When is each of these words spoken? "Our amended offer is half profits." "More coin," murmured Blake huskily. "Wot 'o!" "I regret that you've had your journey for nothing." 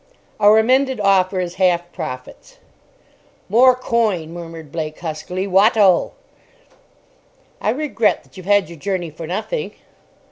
"Our 0.39 0.57
amended 0.57 0.99
offer 0.99 1.39
is 1.39 1.53
half 1.61 1.91
profits." 1.93 2.57
"More 3.49 3.75
coin," 3.75 4.33
murmured 4.33 4.71
Blake 4.71 4.97
huskily. 4.99 5.45
"Wot 5.45 5.77
'o!" 5.77 6.13
"I 7.61 7.69
regret 7.69 8.23
that 8.23 8.35
you've 8.35 8.47
had 8.47 8.67
your 8.67 8.79
journey 8.79 9.11
for 9.11 9.27
nothing." 9.27 9.73